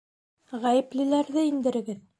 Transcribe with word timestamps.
Ғәйеплеләрҙе 0.63 1.47
индерегеҙ! 1.51 2.07